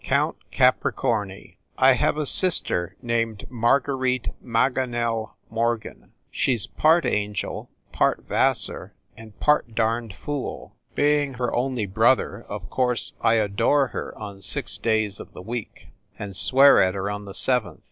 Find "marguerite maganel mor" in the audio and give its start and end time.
3.51-5.77